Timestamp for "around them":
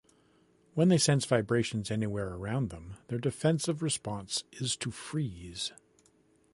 2.33-2.95